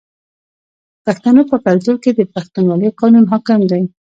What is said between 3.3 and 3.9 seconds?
حاکم دی.